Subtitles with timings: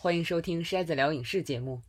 [0.00, 1.82] 欢迎收听筛子聊影视节目。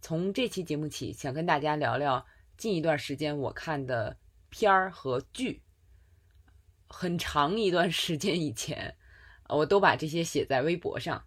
[0.00, 2.26] 从这期节目起，想跟大家聊聊
[2.56, 4.16] 近一段时间我看的
[4.50, 5.62] 片儿和剧。
[6.88, 8.92] 很长一段时间以前，
[9.50, 11.24] 我都把这些写在微博上。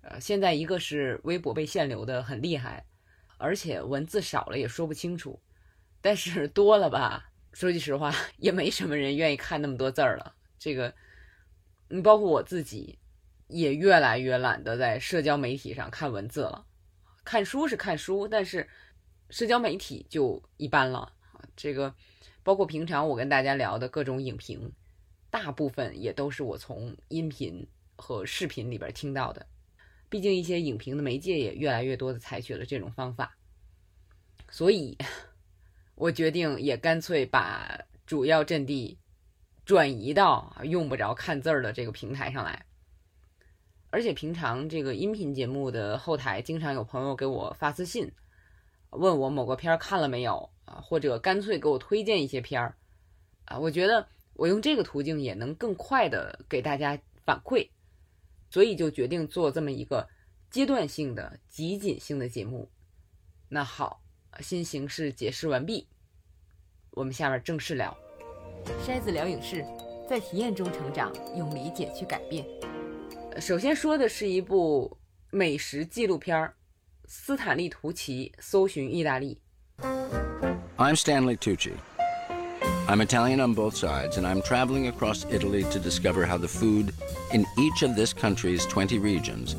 [0.00, 2.84] 呃，现在一个是微博被限流的很厉害，
[3.38, 5.40] 而且文字少了也说不清楚。
[6.00, 10.34] 但是多了吧，说句实话，也没什么人愿意看那么多字儿了。
[10.58, 10.92] 这个，
[11.90, 12.98] 嗯，包括我自己，
[13.52, 16.66] 也越来越懒得在社交媒体上看文字了。
[17.24, 18.68] 看书是看书，但是
[19.30, 21.12] 社交媒体就一般了。
[21.54, 21.94] 这个，
[22.42, 24.72] 包括平常我跟大家聊的各种影评，
[25.30, 29.46] 大部分也都是我从音频和视频里边听到的。
[30.08, 33.36] 毕竟一些影评的媒介也越来越多的采取了这种方法，
[34.50, 34.98] 所以，
[35.94, 38.98] 我决定也干脆把主要阵地
[39.64, 42.66] 转移到用不着看字儿的这个平台上来。
[43.92, 48.10] 而且平常这个音频节目的后台，经常有朋友给我发私信，
[48.88, 52.74] 问我某个片儿看了没有啊，或者干脆给我推荐一些片儿
[53.44, 53.58] 啊。
[53.58, 57.68] 我觉得我用这个途径也能更快的给大家反馈。
[58.48, 60.08] 所以就决定做这么一个
[60.50, 62.70] 阶段性的集锦性的节目。
[63.48, 64.02] 那好，
[64.40, 65.86] 新形式解释完毕，
[66.90, 67.96] 我们下面正式聊。
[68.86, 69.64] 筛子聊影视，
[70.08, 72.46] 在体验中成长，用理解去改变。
[73.40, 74.98] 首先说的是一部
[75.30, 76.36] 美食纪录片
[77.06, 79.40] 《斯坦利·图奇搜寻意大利》。
[80.76, 81.72] I'm Stanley Tucci.
[82.86, 86.92] I'm Italian on both sides, and I'm traveling across Italy to discover how the food
[87.32, 89.54] in each of this country's 20 regions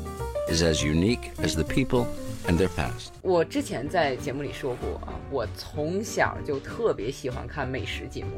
[0.48, 2.06] is as unique as the people
[2.46, 3.12] and their past.
[3.22, 8.30] 我之前在节目里说过啊，我从小就特别喜欢看美食节目，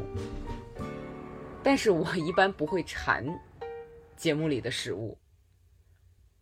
[1.62, 3.26] 但是我一般不会馋
[4.16, 5.18] 节目里的食物，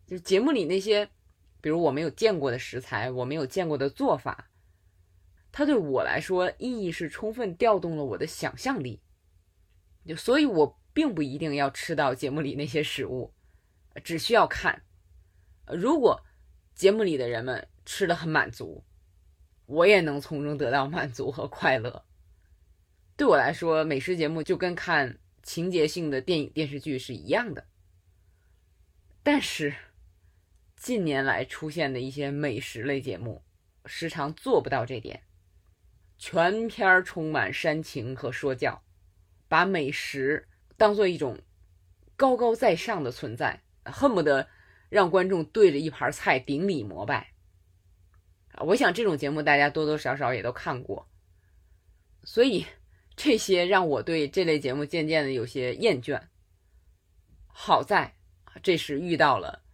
[0.07, 1.09] 就节目里那些，
[1.61, 4.49] 比如我没有见过的食材，我没有见过的做法。
[5.51, 9.01] 它对我来说意义是充分调动了我的想象力，
[10.05, 13.33] 就所以，我并不一定要吃到节目里那些食物，
[14.03, 14.83] 只需要看。
[15.67, 16.23] 如果
[16.75, 18.83] 节目里的人们吃的很满足，
[19.65, 22.05] 我也能从中得到满足和快乐。
[23.17, 27.65] 对我来说，美食节目就跟看情节性的电影电视剧是一样的。
[29.23, 29.73] 但是，
[30.85, 33.41] 近年来出现的一些美食类节目，
[33.87, 35.23] 时常做不到这点。
[36.19, 38.83] 全片充满煽情和说教，
[39.47, 40.47] 把美食
[40.77, 41.39] 当做一种
[42.15, 44.47] 高高在上的存在，恨不得
[44.87, 47.31] 让观众对着一盘菜顶礼膜拜。
[48.59, 51.09] 我想这种节目大家多多少少也都看过，
[52.23, 52.63] 所以
[53.15, 56.21] 这些让我对这类节目渐渐的有些厌倦。
[57.47, 58.13] 好在
[58.61, 59.63] 这时遇到了《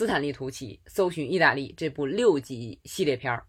[0.00, 3.44] 斯坦利·图奇搜寻意大利》这部六集系列片儿。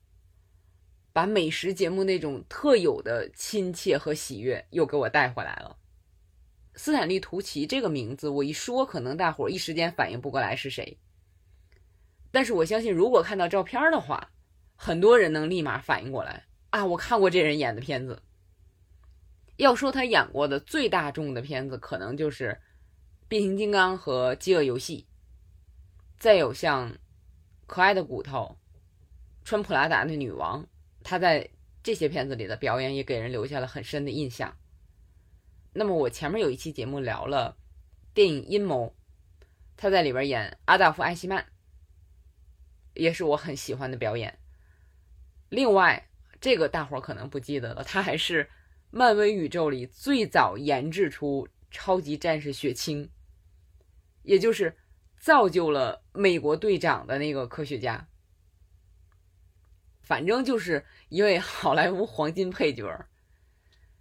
[1.14, 5.78] 把美食节目那种特有的亲切和喜悦又给我带回来了。
[6.76, 11.00] 斯坦利·图奇这个名字，我一说，可能大伙儿一时间反应不过来是谁。
[12.32, 14.30] 但是我相信，如果看到照片的话，
[14.76, 16.86] 很多人能立马反应过来啊！
[16.86, 18.22] 我看过这人演的片子。
[19.56, 22.50] 要说他演过的最大众的片子，可能就是
[23.30, 25.08] 《变形金刚》和《饥饿游戏》，
[26.22, 26.92] 再有像
[27.66, 28.56] 《可爱的骨头》、
[29.50, 30.64] 《穿普拉达的女王》。
[31.02, 31.50] 她在
[31.82, 34.56] 这些片子里的表演也给人留下了很深的印象。
[35.74, 37.58] 那么我前面有一期节目聊了
[38.14, 38.86] 电影《阴谋》，
[39.76, 41.44] 他在里边演阿道夫·艾希曼，
[42.94, 44.38] 也是我很喜欢的表演。
[45.50, 46.08] 另外，
[46.40, 48.48] 这个大伙可能不记得了，他还是
[48.92, 53.10] 漫威宇宙里最早研制出超级战士血清，
[54.22, 54.78] 也就是
[55.22, 58.08] 造就了美国队长的那个科学家。
[60.02, 63.06] 反正就是一位好莱坞黄金配角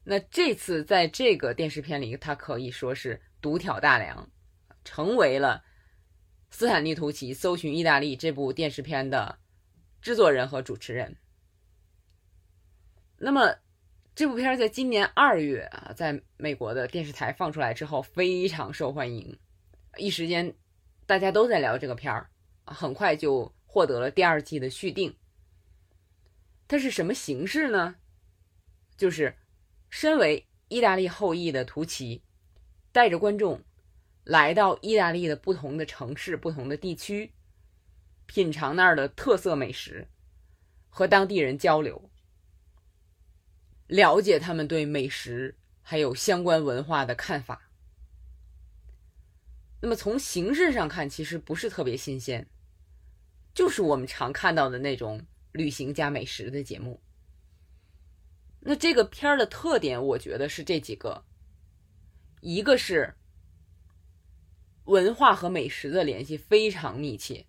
[0.03, 4.29] 那这次在这个电视片里，他可以说是独挑大梁，
[4.83, 5.63] 成为了
[6.57, 9.39] 《斯坦利·图奇搜寻意大利》这部电视片的
[10.01, 11.17] 制作人和主持人。
[13.19, 13.55] 那么，
[14.15, 19.39] 这部片在今年二月啊，在美国的电视台放出来之后，非常受欢迎，
[19.99, 20.57] 一时间
[21.11, 22.31] 大家都在聊这个片儿，
[22.63, 25.17] 很快就获得了第二季的续订。
[26.69, 27.97] 它是什么形式呢？
[28.97, 29.35] 就是
[29.89, 32.23] 身为意大利后裔的图奇，
[32.93, 33.61] 带着观众
[34.23, 37.33] 来到意大利的不同的城市、不同的地区，
[38.27, 40.07] 品尝那儿的特色美食，
[40.89, 42.09] 和当地人交流，
[43.89, 47.70] 了解他们对美食还有相关文化的看法。
[49.81, 52.47] 那么从形式上看，其实不是特别新鲜，
[53.55, 57.01] 就是我们常看到的那种旅行加美食的节目。
[58.61, 61.25] 那这个片儿的特点，我觉得是这几个：
[62.43, 63.15] 一个是
[64.85, 67.47] 文化和美食的联系非常密切，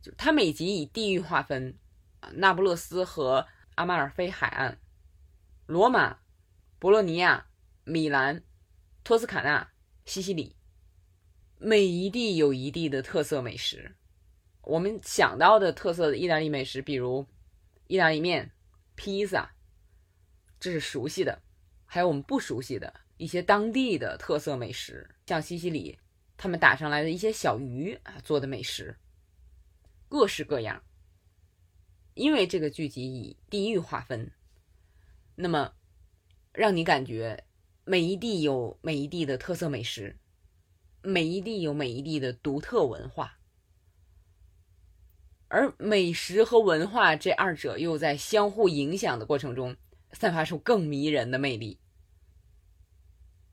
[0.00, 1.78] 就它每集以地域划分，
[2.20, 4.80] 啊，那不勒斯和阿马尔菲海岸、
[5.66, 6.20] 罗马、
[6.78, 7.48] 博洛尼亚、
[7.84, 8.42] 米兰、
[9.04, 9.70] 托斯卡纳、
[10.06, 10.56] 西西里，
[11.60, 13.96] 每一地有一地的特色美食。
[14.62, 17.26] 我们想到的特色的意大利美食，比如
[17.88, 18.52] 意大利面、
[18.94, 19.54] 披萨。
[20.60, 21.42] 这是熟悉的，
[21.84, 25.98] 还有我们不熟悉的一些当地的特色美食，像西西里
[26.36, 28.96] 他们打上来的一些小鱼啊做的美食，
[30.08, 30.84] 各式各样。
[32.14, 34.30] 因为这个剧集以地域划分，
[35.34, 35.72] 那么
[36.52, 37.44] 让你感觉
[37.84, 40.16] 每一地有每一地的特色美食，
[41.08, 43.38] 每一地有每一地的独特文化，
[45.48, 49.76] 而美食和文化这二者又在相互影响的过程中。
[50.12, 51.78] 散发出更迷人的魅力。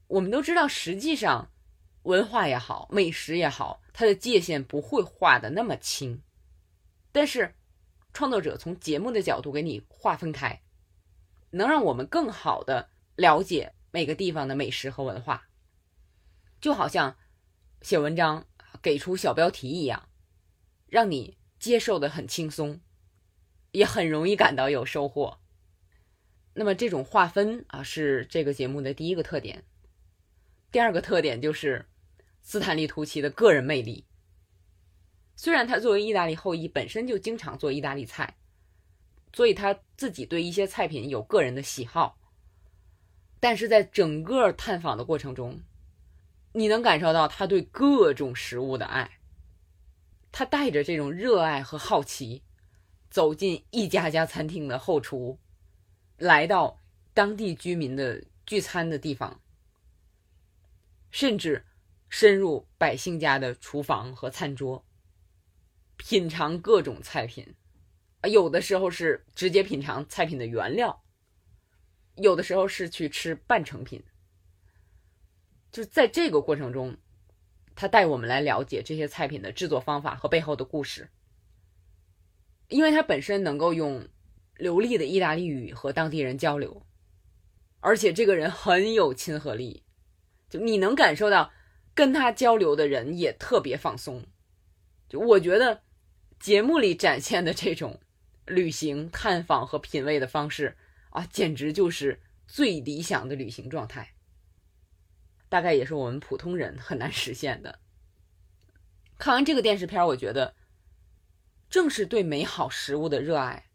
[0.08, 1.52] 我们都知道，实际上，
[2.04, 6.22] 文化也好，美食也好，它的界限不会画的那么清。
[7.12, 7.54] 但是，
[8.14, 10.62] 创作者从节目的角度给你划分开，
[11.50, 15.50] 能让我们更好的了解每个地方的美食和文化。
[16.62, 17.18] 就好像
[17.86, 18.48] 写文章
[18.82, 20.10] 给出小标题一样，
[20.88, 22.82] 让你接受的很轻松，
[23.74, 25.38] 也很容易感到有收获。
[26.56, 29.64] 那么这种划分啊，是这个节目的第一个特点。
[30.72, 31.86] 第二个特点就是
[32.42, 34.08] 斯坦利·图奇的个人魅力。
[35.36, 38.36] 虽然他作为意大利后裔，本身就经常做意大利菜，
[39.32, 42.18] 所以他自己对一些菜品有个人的喜好。
[43.40, 45.62] 但是在整个探访的过程中，
[46.58, 49.20] 你能感受到他对各种食物的爱。
[50.32, 52.44] 他带着这种热爱和好奇，
[53.10, 55.38] 走进一家家餐厅的后厨。
[56.18, 56.82] 来到
[57.14, 59.42] 当地居民的聚餐的地方，
[61.12, 61.66] 甚至
[62.08, 64.86] 深入百姓家的厨房和餐桌，
[65.98, 67.54] 品尝各种菜品。
[68.24, 71.04] 有的时候是直接品尝菜品的原料，
[72.16, 74.02] 有的时候是去吃半成品。
[75.76, 76.96] 就在这个过程中，
[77.76, 81.10] 他带我们来了解这些菜品的制作方法和背后的故事，
[82.70, 84.08] 因为他本身能够用。
[84.58, 86.86] 流利的意大利语和当地人交流，
[87.82, 89.84] 而且这个人很有亲和力，
[90.50, 91.52] 就你能感受到
[91.94, 94.26] 跟他交流的人也特别放松。
[95.10, 95.82] 就我觉得
[96.40, 98.00] 节目里展现的这种
[98.46, 100.78] 旅行、探访和品味的方式
[101.10, 104.15] 啊，简直就是最理想的旅行状态。
[105.50, 107.80] 大概也是我们普通人很难实现的。
[109.18, 110.56] 看完这个电视片，我觉得
[111.70, 113.68] 正是对美好食物的热爱。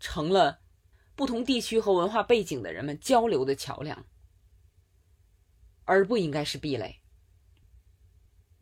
[0.00, 0.60] 成了
[1.14, 4.06] 不同地区和文化背景的人们交流的桥梁，
[5.84, 7.00] 而不应该是壁垒。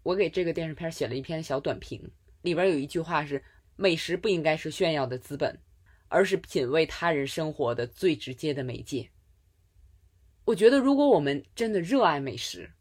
[0.03, 2.11] 我给这个电视片写了一篇小短评，
[2.43, 3.45] 里边有一句话是
[3.77, 5.61] ：“美食不应该是炫耀的资本，
[6.09, 9.11] 而是品味他人生活的最直接的媒介。”
[10.49, 12.73] 我觉得，如果我们真的热爱美食，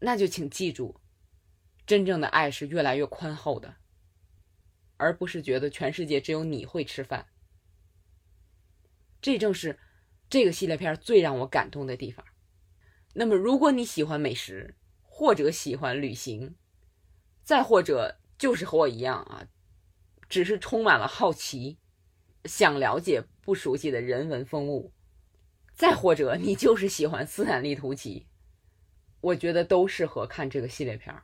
[0.00, 1.00] 那就请记住，
[1.86, 3.76] 真正的爱是越来越宽厚的。
[4.96, 7.28] 而不是觉得全世界只有你会吃饭，
[9.22, 9.78] 这正是
[10.28, 12.26] 这个系列片最让我感动的地方。
[13.14, 16.56] 那么，如果你喜欢美食，或者喜欢旅行，
[17.44, 19.46] 再或者就是和我一样啊，
[20.28, 21.78] 只是充满了好奇，
[22.46, 24.92] 想了解不熟悉的人文风物，
[25.80, 28.26] 再或者你就是喜欢斯坦利·图奇，
[29.22, 31.22] 我觉得都适合看这个系列片儿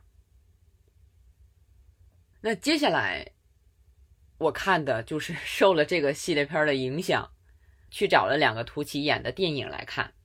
[2.41, 3.33] 那接下来。
[4.39, 7.31] 我看的就是受了这个系列片的影响，
[7.91, 10.15] 去找了两个图奇演的电影来看。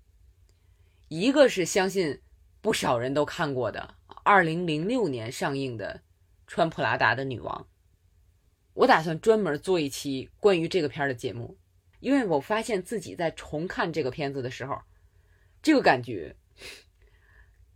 [1.09, 2.23] 一个是相信
[2.63, 5.97] 不少人都看过的，二零零六年上映的
[6.47, 7.63] 《穿普拉达的女王》。
[8.73, 11.59] 我打算专门做一期关于这个片儿的节目，
[12.03, 14.83] 因为我发现自己在重看这个片子的时候，
[15.63, 16.37] 这个感觉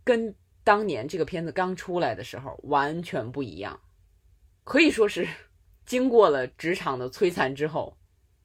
[0.03, 3.81] 跟当年这个片子刚出来的时候完全不一样，
[4.63, 5.27] 可以说是。
[5.85, 7.97] 经过了职场的摧残之后，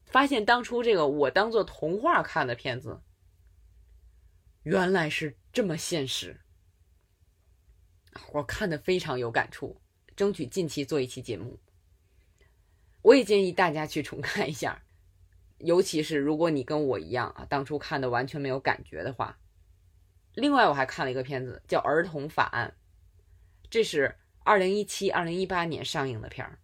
[0.05, 3.01] 发现当初这个我当做童话看的片子，
[4.61, 6.39] 原来是这么现实。
[8.31, 9.81] 我看的非常有感触，
[10.15, 11.59] 争取近期做一期节目。
[13.01, 14.81] 我也建议大家去重看一下，
[15.63, 19.39] 尤其是如果你跟我一样啊，当初看的完全没有感觉的话。
[20.35, 22.73] 另外，我还看了一个片子叫《儿童法案》，
[23.69, 26.59] 这是二零一七、二零一八年上映的片儿，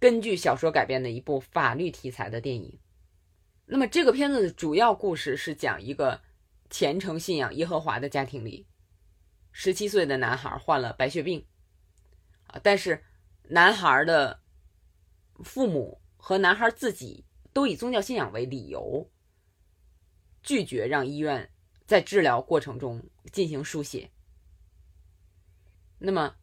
[0.00, 2.78] 根据小说改编的一部法律题材的电影。
[3.66, 6.20] 那么这个片子的主要故事是讲一个
[6.68, 8.66] 虔诚信仰耶和华的家庭里，
[9.52, 11.46] 十七岁的男孩患了白血病，
[12.48, 13.04] 啊，但是
[13.44, 14.42] 男孩的
[15.44, 19.10] 父母和男孩自己都以宗教信仰为理由，
[20.42, 21.50] 拒绝让医院
[21.86, 24.10] 在治疗过程中进行输血。
[25.98, 26.36] 那么，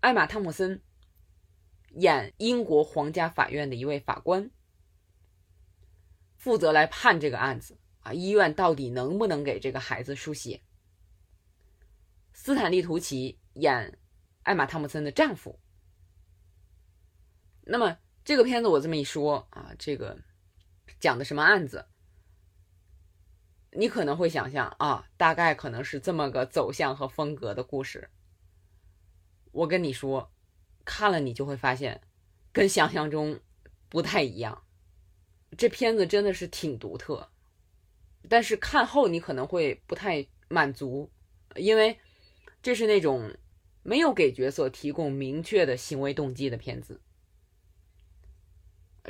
[0.00, 0.80] 艾玛·汤姆森
[1.94, 4.50] 演英国皇家法院的一位法官。
[6.36, 10.60] 负责来判这个案子啊，医院到底能不能给这个孩子输血？
[12.32, 13.98] 斯坦利·图奇演
[14.42, 15.60] 艾玛·汤姆森的丈夫。
[17.60, 20.20] 那么这个片子我这么一说啊，这个
[21.00, 21.86] 讲的什么案子？
[23.74, 28.10] 你可能会想象啊，大概可能是这么个走向和风格的故事。
[29.50, 30.30] 我跟你说，
[30.84, 32.02] 看了你就会发现，
[32.52, 33.40] 跟想象中
[33.88, 34.64] 不太一样。
[35.56, 37.30] 这片子真的是挺独特，
[38.28, 41.10] 但是看后你可能会不太满足，
[41.56, 41.98] 因为
[42.62, 43.36] 这是那种
[43.82, 47.00] 没有给角色提供明确的行为动机的片子。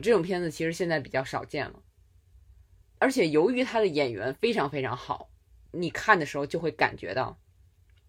[0.00, 1.82] 这种片子其实现在比较少见了，
[2.98, 5.30] 而且由于他的演员非常非常好，
[5.72, 7.38] 你看的时候就会感觉到，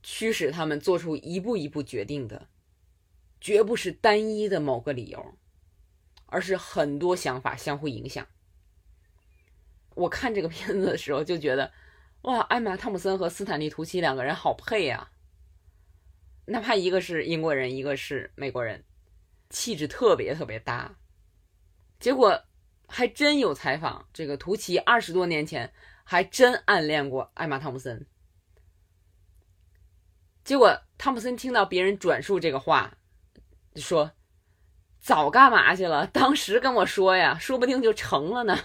[0.02, 2.48] 驱使他们做出一步一步决定的，
[3.42, 5.36] 绝不是单一的某个理由。
[6.28, 8.28] 而是很多想法相互影响。
[9.94, 11.72] 我看这个片子的时候就觉得，
[12.24, 15.12] 哇，艾玛·汤姆森和斯坦利·图奇两个人好配呀！
[16.46, 18.84] 哪怕一个是英国人，一个是美国人，
[19.52, 20.96] 气质特别特别搭。
[22.04, 22.44] 结果
[22.86, 25.72] 还真有采访，这个图奇二十多年前
[26.04, 28.06] 还真暗恋过艾玛·汤姆森。
[30.44, 32.98] 结果汤姆森听到别人转述这个话，
[33.78, 34.12] 说。
[35.00, 36.06] 早干嘛去了？
[36.08, 38.60] 当时跟我说呀，说不定就成了呢。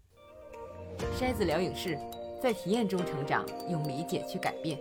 [1.18, 1.98] 筛子聊影视，
[2.42, 4.78] 在体验中成长，用理解去改变。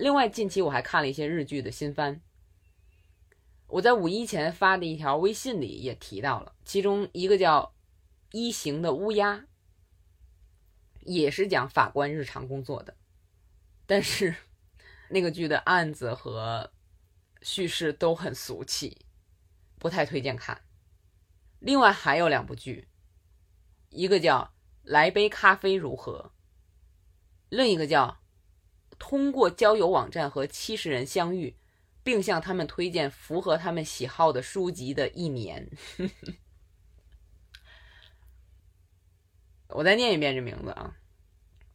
[0.00, 2.20] 另外，近期我还看了一些日剧的新番。
[3.70, 7.62] 我在五一前发的一条微信里也提到了，其中一个叫
[8.36, 9.36] 《一行的乌鸦》，
[11.00, 12.96] 也是讲法官日常工作的，
[13.86, 14.34] 但是
[15.08, 16.72] 那个剧的案子和
[17.42, 19.06] 叙事都很俗气。
[19.78, 20.60] 不太推荐看。
[21.58, 22.86] 另外还有两部剧，
[23.88, 24.42] 一个叫
[24.82, 26.32] 《来杯咖啡如何》，
[27.48, 28.18] 另一个叫
[28.98, 31.56] 《通过交友网站和七十人相遇，
[32.02, 35.68] 并向他们推荐符合他们喜好的书籍的一年》。
[39.68, 40.96] 我再念一遍这名字啊，《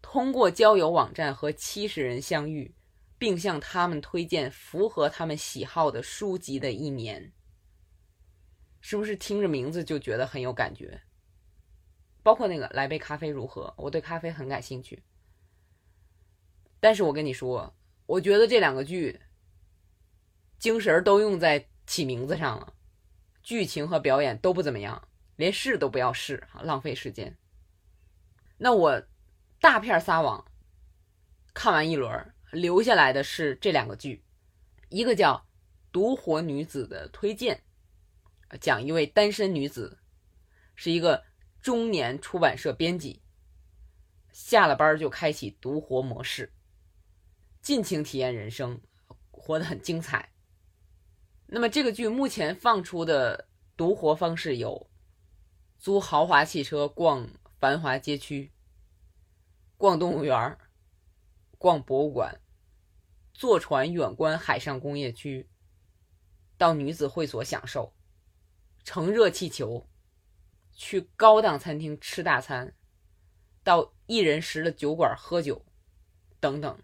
[0.02, 2.76] 通过交友网站和七十人相遇，
[3.18, 7.24] 并向他们推荐符合他们喜好的书籍的一年》。
[8.82, 11.02] 是不是听着名字就觉得很有感觉？
[12.22, 13.74] 包括那个来杯咖啡如何？
[13.78, 15.02] 我对咖啡很感兴趣。
[16.80, 19.20] 但是我跟你说，我觉得这两个剧
[20.58, 22.74] 精神都用在起名字上了，
[23.44, 27.38] 剧情和表演都不怎么样，连试都不要试，浪费时间。
[28.58, 29.04] 那我
[29.60, 30.50] 大片撒网
[31.54, 34.24] 看完一轮，留下来的是这两个剧，
[34.90, 35.34] 一个叫
[35.92, 37.56] 《独活女子的推荐》。
[38.62, 40.00] 讲一位单身女子，
[40.76, 41.24] 是一个
[41.62, 43.22] 中年出版社编辑，
[44.32, 46.54] 下了班就开启独活模式，
[47.62, 48.80] 尽情体验人生，
[49.32, 50.32] 活得很精彩。
[51.48, 53.48] 那么这个剧目前放出的
[53.78, 54.90] 独活方式有：
[55.78, 58.52] 租豪华汽车逛繁华街区，
[59.78, 60.58] 逛动物园，
[61.58, 62.42] 逛博物馆，
[63.34, 65.48] 坐船远观海上工业区，
[66.58, 67.94] 到女子会所享受。
[68.84, 69.88] 乘热气球，
[70.72, 72.76] 去高档餐厅吃大餐，
[73.64, 75.64] 到一人食的酒馆喝酒，
[76.40, 76.80] 等等。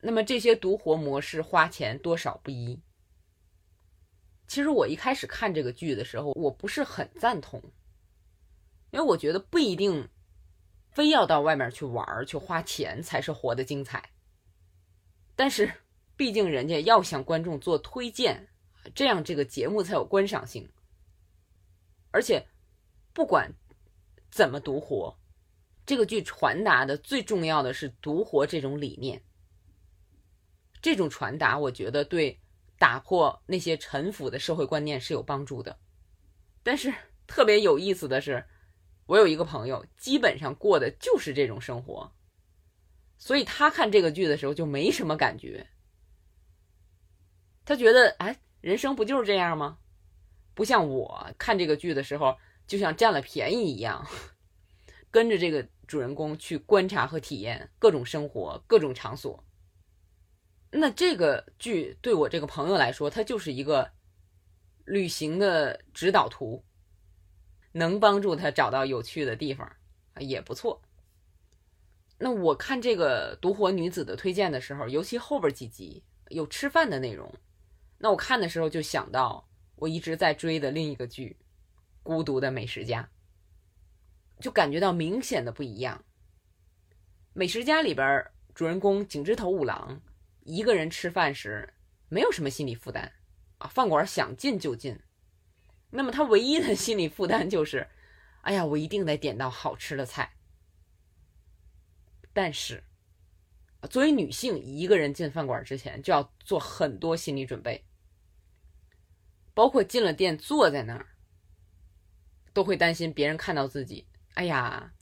[0.00, 2.80] 那么这些独活模式花钱多少不一。
[4.50, 7.62] 其实我一开始看这个剧的时候，我不是很赞同，
[8.90, 10.08] 因为我觉得不一定
[10.90, 14.10] 非要到外面去玩去花钱才是活得精彩。
[15.36, 15.72] 但是
[16.16, 18.48] 毕竟人家要向观众做推荐，
[18.92, 20.68] 这样这个节目才有观赏性。
[22.10, 22.44] 而且，
[23.12, 23.48] 不管
[24.32, 25.16] 怎么独活，
[25.86, 29.22] 这个剧传达的最重要的是独活这种理念。
[30.82, 32.36] 这种传达，我觉得对
[32.80, 35.78] 打破那些陈腐的社会观念是有帮助的。
[36.62, 36.92] 但是
[37.26, 38.42] 特别有意思的是，
[39.04, 42.10] 我有一个朋友，基本上过的就是这种生活，
[43.18, 45.66] 所以他看这个剧的时候就没什么感觉。
[47.66, 49.78] 他觉得哎，人生不就是这样吗？
[50.54, 54.06] 不像我看这个剧的时候，就像占了便宜一样，
[55.10, 59.44] 跟着这个主人公去观察和体验各种生活、各种场所。
[60.72, 63.90] 那这个剧对我这个朋友来说，它就是一个
[64.84, 66.64] 旅行的指导图，
[67.72, 69.68] 能帮助他找到有趣的地方，
[70.20, 70.80] 也不错。
[72.18, 77.34] 那我看这个独活女子的推荐的时候，尤其后边几集有吃饭的内容，
[77.98, 81.36] 那我看的时候就想到我一直在追的另一个剧
[82.04, 83.10] 《孤独的美食家》，
[84.42, 86.04] 就感觉到明显的不一样。
[87.32, 88.24] 《美食家》里边
[88.54, 90.00] 主人公井之头五郎。
[90.42, 91.72] 一个人吃饭时
[92.08, 93.12] 没有什么心理负担
[93.58, 94.98] 啊，饭馆想进就进。
[95.90, 97.88] 那么他唯一的心理负担就是，
[98.42, 100.32] 哎呀，我一定得点到好吃的菜。
[102.32, 102.82] 但是，
[103.90, 107.84] 作为女性，一个人进饭馆之前就要做很多心理准备，
[109.52, 111.06] 包括进了店坐在那儿，
[112.52, 114.06] 都会担心别人看到自己。
[114.34, 114.92] 哎呀，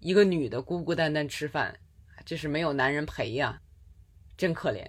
[0.00, 1.78] 一个女的孤孤单单吃饭，
[2.24, 3.60] 这是没有男人陪呀。
[4.38, 4.88] 真可怜。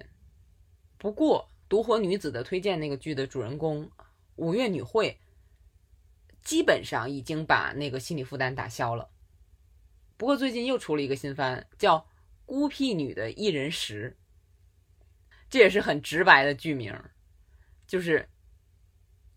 [0.97, 3.91] 不过，独活女子的推荐那个剧的主人公
[4.35, 5.19] 五月女会，
[6.41, 9.09] 基本上已经把那个心理负担打消了。
[10.17, 11.97] 不过最近又出了一个新番，叫
[12.45, 14.17] 《孤僻女的一人食》，
[15.49, 16.93] 这也是很直白的剧名，
[17.87, 18.29] 就是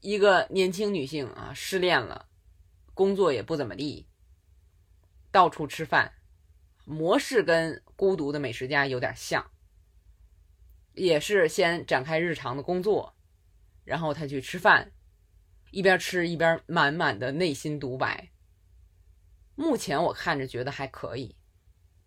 [0.01, 2.29] 一个年轻女性啊失恋了，
[2.93, 4.09] 工作也不怎么地，
[5.31, 6.13] 到处吃饭，
[6.85, 9.52] 模式跟《孤独的美食家》有点像。
[10.95, 13.15] 也是先展开日常的工作，
[13.85, 14.93] 然后他去吃饭，
[15.71, 18.31] 一边吃一边满满的内心独白。
[19.55, 21.37] 目前我看着觉得还可以，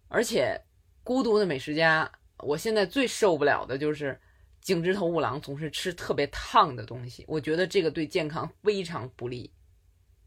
[0.07, 0.65] 而且
[1.03, 4.19] 孤独的美食家，我现在最受不了的就是
[4.61, 9.53] 井之头五郎总是吃特别烫的东西，我觉得这个对健康非常不利。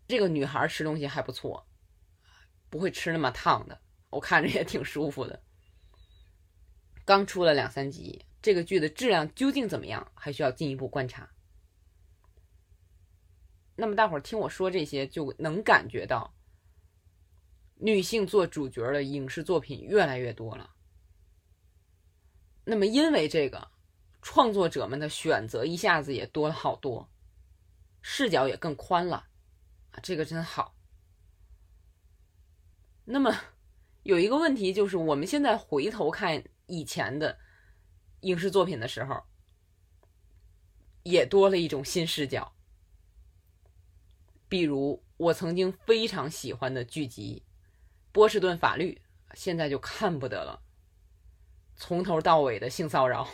[0.07, 1.69] 这个女孩吃东西还不错，
[2.71, 5.43] 不会吃那么烫的，我看着也挺舒服的。
[7.05, 8.25] 刚出了两三集。
[8.41, 11.29] 这个剧的质量究竟怎么样，还需要进一步观察。
[13.75, 16.35] 那么大伙儿听我说这些，就能感觉到
[17.75, 20.71] 女性做主角的影视作品越来越多了。
[22.65, 23.69] 那么因为这个，
[24.23, 27.09] 创作者们的选择一下子也多了好多，
[28.03, 29.29] 视角也更宽了
[29.91, 30.77] 啊，这个真好。
[33.05, 33.35] 那么
[34.05, 37.37] 有一个问题就是，我们现在回头看以前的。
[38.21, 39.23] 影视作品的时候，
[41.03, 42.53] 也多了一种新视角。
[44.49, 47.45] 比如我曾经非常喜欢的剧集
[48.13, 49.01] 《波士顿法律》，
[49.35, 50.63] 现在就看不得了，
[51.77, 53.29] 从头到尾的性骚扰，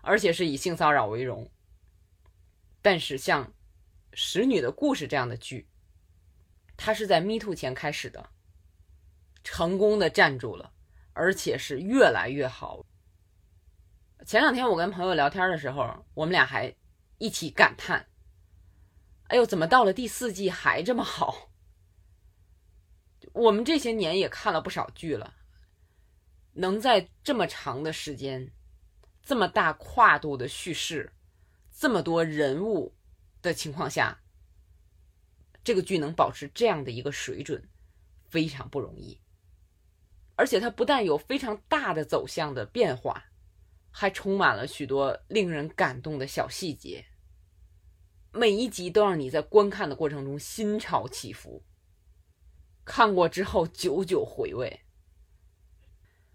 [0.00, 1.50] 而且是以性骚扰为荣。
[2.80, 3.46] 但是像
[4.14, 5.68] 《使女的故事》这样的剧，
[6.76, 8.30] 它是在 Me Too 前开始的，
[9.42, 10.72] 成功的站住了，
[11.12, 12.84] 而且是越来越好。
[14.26, 16.74] 前两天我跟朋友聊天的时候，我们俩还
[17.18, 18.08] 一起感叹
[19.28, 21.50] ：“哎呦，怎么到了第四季还这么好？”
[23.34, 25.34] 我们这些年也看了不少剧了，
[26.54, 28.50] 能在这么长的时间、
[29.22, 31.12] 这么大跨度的叙事、
[31.70, 32.94] 这么多人物
[33.42, 34.22] 的情况下，
[35.62, 37.68] 这个剧能保持这样的一个水准，
[38.30, 39.20] 非常不容易。
[40.34, 43.22] 而且它不但有非常大的走向的变化。
[43.96, 47.04] 还充满了许多令人感动的小细节，
[48.32, 51.62] 每一集都让你在观看的过程中心潮起伏，
[52.84, 54.80] 看过之后久久回味。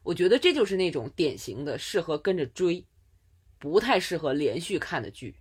[0.03, 2.87] 我觉得这就是那种典型的适合跟着追，
[3.57, 5.35] 不太适合连续看的剧。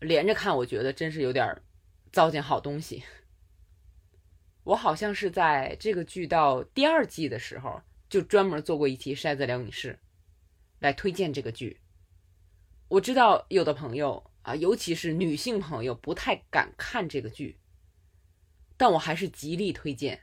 [0.00, 1.62] 连着看，我觉得真是有点
[2.12, 3.02] 糟践好东西。
[4.64, 9.98] 我好像是在这个剧到第二季的时候，就专门做过一期筛子聊影视。
[10.78, 11.80] 来推荐这个剧，
[12.88, 17.58] 我知道有的朋友啊，尤其是女性朋友不太敢看这个剧，
[18.76, 20.22] 但我还是极力推荐，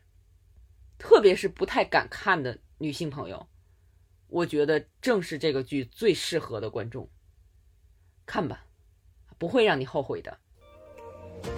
[0.97, 3.47] 特别是不太敢看的女性朋友，
[4.27, 7.09] 我觉得正是这个剧最适合的观众。
[8.25, 8.65] 看吧，
[9.37, 10.39] 不会让你后悔的。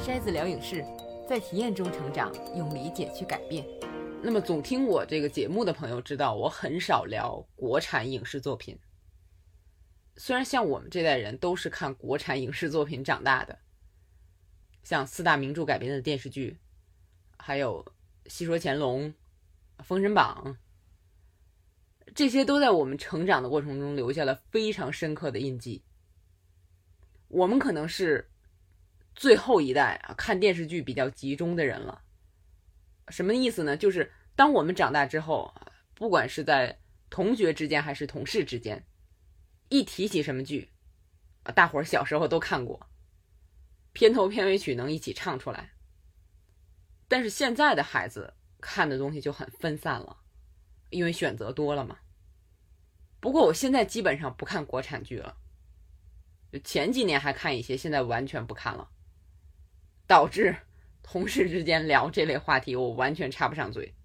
[0.04, 0.84] 筛子聊影视，
[1.30, 3.66] 在体验中成长，用理解去改变。
[4.22, 8.78] 那么，总听我这个节目的朋友知道，我很少聊国产影视作品。
[10.18, 13.60] 虽然像我们这代人都是看国产影视作品长大的，
[14.84, 16.58] 像四大名著改编的电视剧，
[17.38, 17.86] 还有
[18.30, 19.04] 《戏说乾隆》
[19.84, 20.58] 《封神榜》，
[22.16, 25.84] 这些都在我们成长的过程中留下了非常深刻的印记。
[27.28, 28.32] 我们可能是
[29.14, 32.02] 最后一代啊，看电视剧比较集中的人了。
[33.10, 33.78] 什么意思呢？
[33.78, 35.54] 就是当我们长大之后，
[35.94, 38.84] 不管是在同学之间还是同事之间，
[39.70, 40.70] 一提起什么剧，
[41.44, 42.90] 啊，大伙儿小时候都看过，
[43.94, 45.74] 片头片尾曲能一起唱出来。
[47.08, 50.18] 但是现在的孩子看的东西就很分散了，
[50.90, 52.00] 因为选择多了嘛。
[53.20, 55.38] 不过我现在基本上不看国产剧了，
[56.64, 58.90] 前几年还看一些，现在完全不看了，
[60.06, 60.56] 导致
[61.02, 63.96] 同事之间聊这类话题，我完全插不上嘴。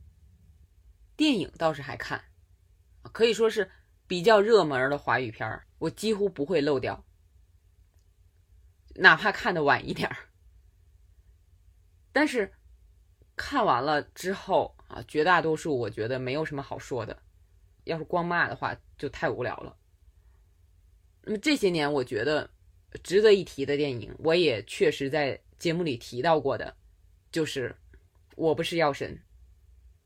[1.14, 2.25] 电影倒是还看，
[3.12, 3.70] 可以说是
[4.12, 7.03] 比较热门的华语片儿，我几乎不会漏掉，
[8.96, 10.29] 哪怕看的晚一点儿。
[12.12, 12.53] 但是
[13.37, 17.22] 看完了之后啊，绝大多数我觉得没有什么好说的。
[17.85, 19.75] 要是光骂的话，就太无聊了。
[21.22, 22.51] 那么这些年，我觉得
[23.03, 26.77] 值得一提的电影，我也确实在节目里提到过的，
[27.31, 27.70] 就是
[28.37, 29.16] 《我不是药神》。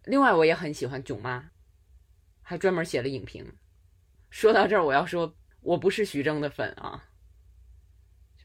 [0.04, 1.40] 另外，我也很喜欢《囧妈》，
[2.40, 3.52] 还专门写了影评。
[4.36, 7.08] 说到这儿，我要说，我不是徐峥的粉啊，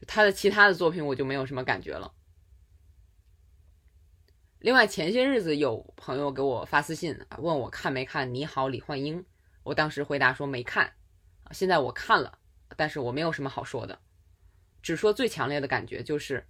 [0.06, 2.14] 他的其他的作品我就没有什么感觉了。
[4.60, 9.20] 另外，前些日子有朋友给我发私信啊，问我看没看《你好，李焕英》。
[9.64, 10.94] 我当时回答说没看。
[11.50, 12.38] 现在我看了，
[12.74, 14.00] 但是我没有什么好说的，
[14.80, 16.48] 只说最强烈的感觉就是，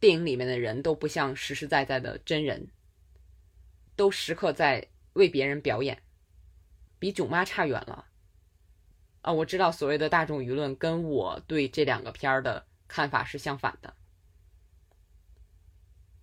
[0.00, 2.70] 电影里面的人都不像实实在在的真人，
[3.94, 6.02] 都时刻在为别人表演，
[6.98, 8.06] 比《囧妈》差远了。
[9.28, 13.94] 啊，我知道所谓的大众舆论跟我对这两个片儿的看法是相反的。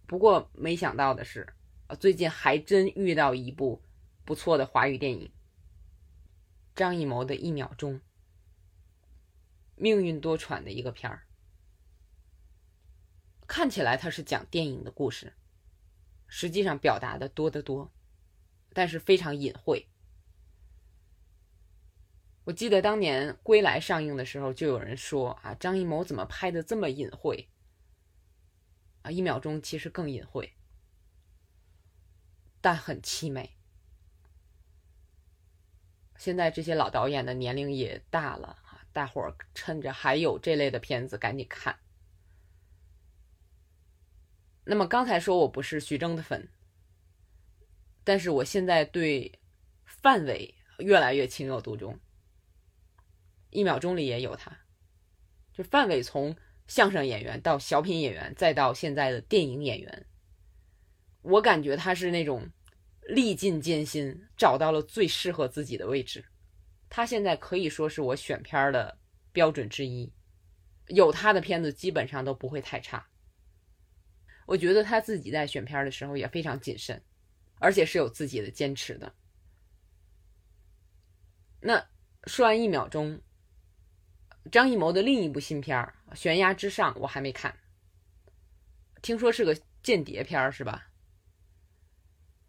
[0.07, 1.53] 不过没想到的是，
[1.99, 3.83] 最近还真遇到一部
[4.23, 5.31] 不错的华语电影——
[6.75, 8.01] 张艺谋的一秒钟，
[9.75, 11.27] 命运多舛的一个片儿。
[13.45, 15.33] 看起来它是讲电影的故事，
[16.25, 17.93] 实际上表达的多得多，
[18.73, 19.87] 但是非常隐晦。
[22.45, 27.49] 我记得当年《归来》上映的时候，就有人说：“啊，张艺谋怎么拍的这么隐晦？”
[29.01, 30.53] 啊，一秒钟其实更隐晦，
[32.61, 33.57] 但很凄美。
[36.17, 41.79] 现在这些老导演的年龄也大了啊，大伙儿趁着还有这类的片子赶紧看。
[44.65, 46.47] 那么刚才说我不是徐峥的粉，
[48.03, 49.39] 但是我现在对
[49.83, 51.99] 范伟越来越情有独钟。
[53.55, 54.55] 一秒钟里也有他，
[55.53, 56.35] 就范伟从。
[56.67, 60.07] 相声演员到小品演员，再到现在的电影演员，
[61.21, 62.49] 我感觉他是那种
[63.03, 66.25] 历尽艰辛，找到了最适合自己的位置。
[66.89, 68.97] 他现在可以说是我选片的
[69.31, 70.11] 标准之一，
[70.87, 73.07] 有他的片子基本上都不会太差。
[74.47, 76.99] 我觉得他自己在选片的时候也非常谨慎，
[77.59, 79.13] 而且是有自己的坚持的。
[81.59, 81.87] 那
[82.25, 83.21] 说完一秒钟。
[84.51, 85.77] 张艺谋的另一部新片
[86.15, 87.57] 《悬崖之上》，我还没看。
[89.01, 90.87] 听说是个间谍片是吧？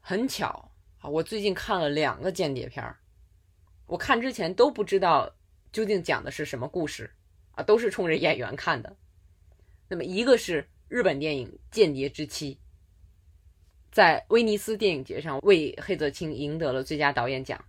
[0.00, 2.94] 很巧啊，我最近看了两个间谍片
[3.86, 5.34] 我看之前都不知道
[5.72, 7.10] 究竟讲的是什么故事
[7.52, 8.96] 啊，都是冲着演员看的。
[9.88, 12.54] 那么一个是日本电影《间谍之妻》，
[13.90, 17.64] 在威尼斯电影节上为黑泽清赢得了最佳导演奖。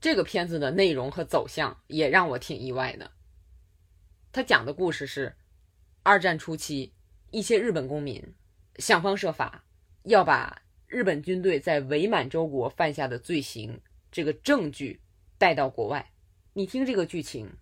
[0.00, 3.10] 这个片子的内容和走向也让我挺意外的。
[4.32, 5.36] 他讲的故事是，
[6.02, 6.94] 二战初期，
[7.30, 8.34] 一些日本公民
[8.76, 9.62] 想方设法
[10.04, 13.78] 要把日本军队在伪满洲国犯下的罪行
[14.10, 14.98] 这个证据
[15.36, 16.10] 带到国外。
[16.54, 17.52] 你听这个剧情，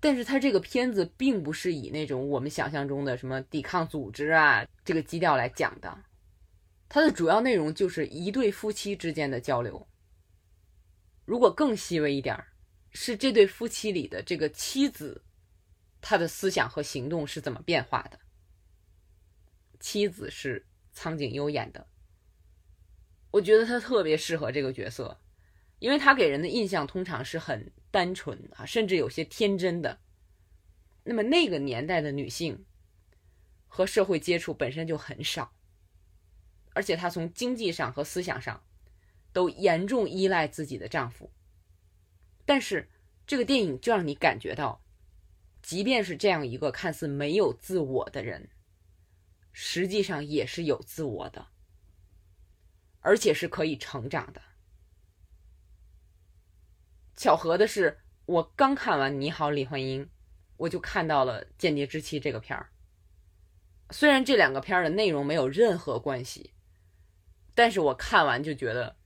[0.00, 5.96] 但是他这个片子并不是以那种我们想象中的什么抵抗组织啊这个基调来讲的，
[6.88, 9.86] 它的主要内容就是一对夫妻之间的交流。
[11.24, 12.48] 如果更细微一点儿，
[12.90, 15.22] 是这对夫妻里的这个妻子。
[16.08, 18.20] 他的思想和行动是怎么变化的？
[19.80, 21.88] 妻子是苍井优演的，
[23.32, 25.20] 我觉得他特别适合这个角色，
[25.80, 29.98] 因为他给人的印象通常是很单纯啊，甚至有些天真的。
[31.02, 32.64] 那么那个年代的女性
[33.66, 35.52] 和社会接触本身就很少，
[36.72, 38.62] 而且她从经济上和思想上
[39.32, 41.32] 都严重依赖自己的丈夫。
[42.44, 42.88] 但是
[43.26, 44.85] 这个电影就让你感觉到。
[45.66, 48.48] 即便是这样一个看似没有自我的人，
[49.50, 51.48] 实际上也是有自我的，
[53.00, 54.40] 而且是可以成长的。
[57.16, 60.06] 巧合的是，我刚看完《你好，李焕英》，
[60.56, 62.70] 我就看到了《间谍之妻》这个片儿。
[63.90, 66.52] 虽然这两个片儿的内容没有任何关系，
[67.56, 68.96] 但是我看完就觉得，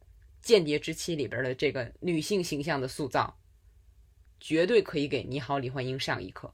[0.46, 3.39] 《间谍之妻》里边的这个女性形象的塑造，
[4.40, 6.53] 绝对可以给《你好，李焕英》上一课。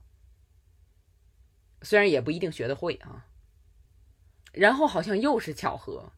[1.82, 3.26] 虽然也不一定学得会啊。
[4.52, 6.12] 然后好像又是巧合，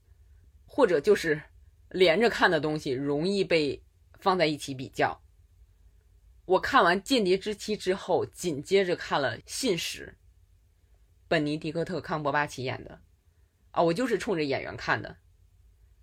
[0.65, 1.43] 或者就是
[1.91, 3.83] 连着看的东西容易被
[4.21, 5.21] 放在一起比较。
[6.45, 10.17] 我看完《间谍之妻》之后，紧接着看了《信使》，
[11.27, 13.03] 本尼迪克特·康伯巴奇演的，
[13.73, 15.17] 啊，我就是冲着演员看的。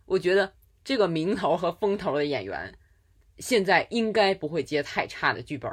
[0.03, 2.77] 我觉得这个名头和风头的演员，
[3.39, 5.71] 现在应该不会接太差的剧本，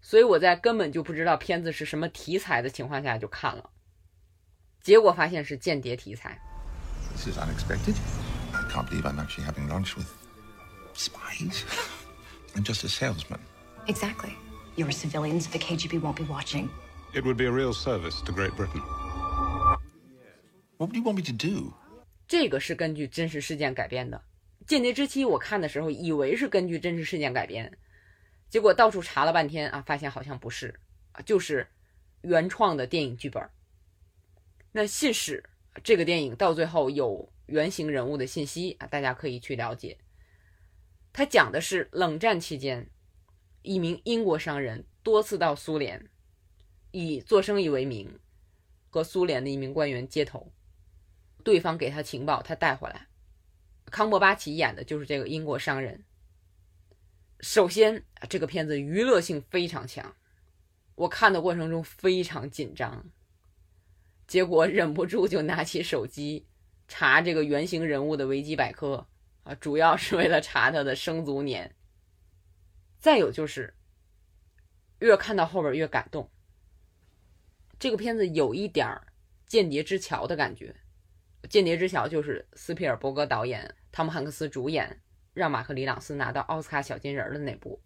[0.00, 3.70] 所以我在根本就不知道片子是什么题材的情况下就看了。
[4.82, 6.40] 结果发现是间谍题材。
[7.12, 7.94] This is unexpected.
[8.52, 10.08] I can't believe I'm actually having lunch with
[10.94, 11.62] spies.
[12.54, 13.40] I'm just a salesman.
[13.86, 14.32] Exactly.
[14.76, 16.68] You're civilians the KGB won't be watching.
[17.14, 18.82] It would be a real service to Great Britain.
[20.78, 21.72] What would you want me to do?
[22.28, 24.18] 这个是根据真实事件改编的，
[24.66, 27.78] 《间谍之妻》我看的时候以为是根据真实事件改编，
[28.48, 30.80] 结果到处查了半天啊，发现好像不是
[31.12, 31.68] 啊，就是
[32.22, 33.48] 原创的电影剧本。
[34.72, 35.42] 那《信使》
[35.84, 39.98] 这个电影到最后有原型人物的信息啊，大家可以去了解。
[41.12, 42.90] 它讲的是冷战期间，
[43.62, 46.10] 一名英国商人多次到苏联，
[46.90, 48.18] 以做生意为名，
[48.90, 50.52] 和苏联的一名官员接头，
[51.44, 53.06] 对方给他情报，他带回来。
[53.90, 56.04] 康伯巴奇演的就是这个英国商人。
[57.40, 60.16] 首先，这个片子娱乐性非常强，
[60.94, 63.04] 我看的过程中非常紧张。
[64.26, 66.46] 结果忍不住就拿起手机
[66.88, 69.06] 查这个原型人物的维基百科
[69.44, 71.76] 啊，主要是为了查他的生卒年。
[72.98, 73.74] 再有就是，
[74.98, 76.28] 越看到后边越感动。
[77.78, 79.06] 这个片子有一点儿
[79.50, 80.72] 《间谍之桥》的感觉，
[81.48, 85.00] 《间谍之桥》就是斯皮尔伯格导演、汤姆汉克斯主演、
[85.32, 87.82] 让马克里朗斯拿到奥斯卡小金人的那部。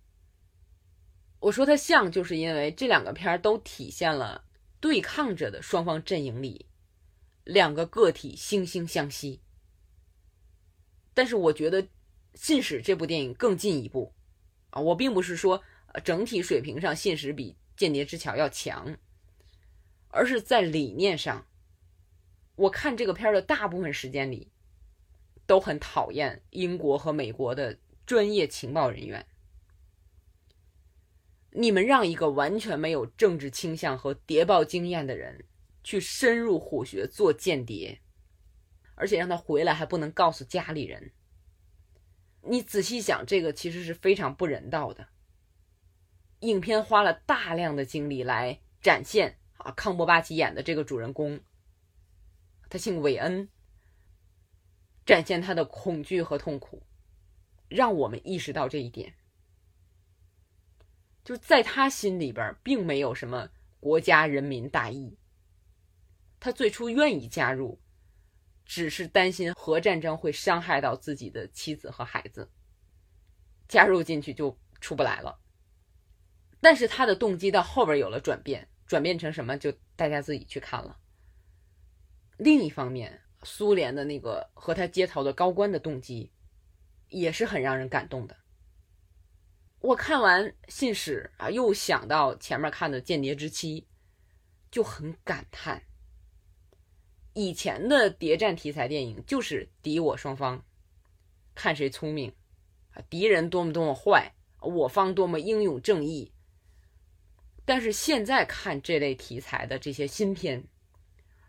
[1.40, 4.44] 我说它像，就是因为这两个片儿都体现了。
[4.80, 6.64] 对抗着的双方阵营里，
[7.44, 9.42] 两个个体惺惺相惜。
[11.12, 11.82] 但是我觉得
[12.32, 14.14] 《信使》这部电影更进一步
[14.70, 14.80] 啊！
[14.80, 15.62] 我并不是说
[16.02, 18.96] 整体水平上《信使》比《间谍之桥》要强，
[20.08, 21.46] 而是在理念上，
[22.60, 24.52] 我看这个片儿的大部分时间里，
[25.46, 29.26] 都很讨厌英国和美国的专业情报人员。
[31.52, 35.46] 你们让一个完全没有政治倾向和谍报经验的人
[35.82, 38.02] 去深入虎穴做间谍，
[38.94, 41.12] 而且让他回来还不能告诉家里人。
[42.42, 45.08] 你仔细想，这个其实是非常不人道的。
[46.40, 51.40] 影片花了大量的精力来展现啊，康伯巴奇演的这个主人公，
[52.70, 53.48] 他姓韦恩，
[55.04, 56.84] 展现他的恐惧和痛苦，
[57.68, 59.12] 让我们意识到这一点。
[61.24, 65.18] 就在他心里边，并没有什么国家人民大义。
[66.38, 67.80] 他最初愿意加入，
[68.64, 72.50] 只是担心核战争会伤害到自己的妻子和孩子。
[73.66, 75.40] 加入进去就出不来了。
[76.60, 80.99] 但是他的动机到后边有了转变，转变成什么，就大家自己去看了。
[82.42, 86.32] 另一方面，苏联的那个和他接头的高官的动机，
[87.10, 88.34] 也是很让人感动的。
[89.80, 93.82] 我看完《信使》啊，又想到前面看的《间谍之妻》，
[94.70, 95.82] 就很感叹。
[97.34, 100.64] 以前的谍战题材电影就是敌我双方，
[101.54, 102.34] 看谁聪明
[102.94, 106.32] 啊，敌人多么多么坏，我方多么英勇正义。
[107.66, 110.64] 但是现在看这类题材的这些新片，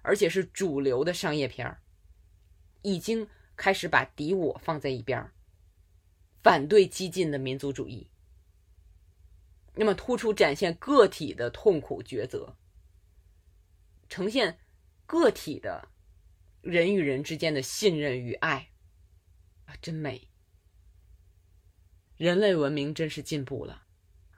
[0.01, 1.81] 而且是主流的商业片儿，
[2.81, 5.33] 已经开始把敌我放在一边儿，
[6.41, 8.09] 反对激进的民族主义。
[9.75, 12.57] 那么突出展现个体的痛苦抉择，
[14.09, 14.59] 呈现
[15.05, 15.87] 个体的
[16.61, 18.71] 人与人之间的信任与爱，
[19.65, 20.27] 啊，真美！
[22.17, 23.87] 人类文明真是进步了，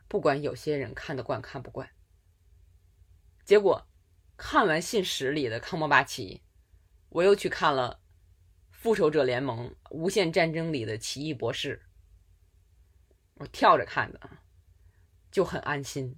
[0.08, 1.90] 不管有些人看得惯看不惯。
[3.44, 3.88] 结果
[4.38, 6.42] 看完《信使》里的康莫巴奇，
[7.10, 8.02] 我又去看了
[8.76, 11.82] 《复仇者联盟：无限战争》里的奇异博士，
[13.36, 14.20] 我跳着看的。
[15.32, 16.16] 就很安心。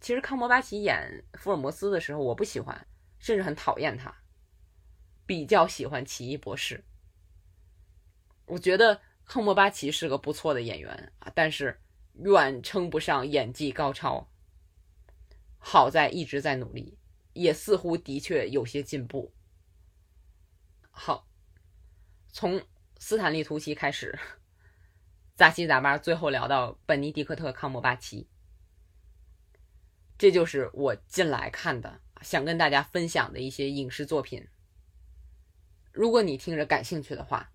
[0.00, 2.86] 其实康伯巴奇演福尔摩斯的时候，我不喜欢，
[3.20, 4.12] 甚至很讨厌他，
[5.24, 6.82] 比较喜欢奇异博士。
[8.46, 11.80] 我觉得康莫巴奇是个不错的演员啊，但是
[12.14, 14.28] 远称不上演技高超。
[15.60, 16.98] 好在一直在努力，
[17.34, 19.32] 也似乎的确有些进步。
[20.90, 21.28] 好，
[22.32, 22.60] 从
[22.98, 24.18] 斯坦利·图奇开始，
[25.36, 28.28] 杂七杂八，最后聊到本尼迪克特·康伯巴奇。
[30.18, 34.48] 这就是我近来看的，想跟大家分享的一些影视作品。
[35.92, 37.52] 如果你听着感兴趣的话，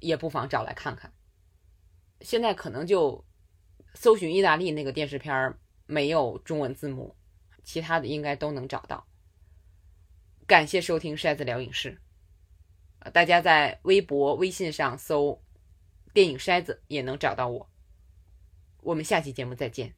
[0.00, 1.12] 也不妨找来看看。
[2.20, 3.24] 现在可能就
[3.94, 7.14] 搜寻意大利那个电视片没有中文字幕，
[7.62, 9.06] 其他的应该都能找到。
[10.46, 12.00] 感谢收听筛子聊影视，
[13.12, 15.42] 大家在微博、微信上搜
[16.12, 17.70] “电影筛子”也能找到我。
[18.82, 19.94] 我们下期节目再见。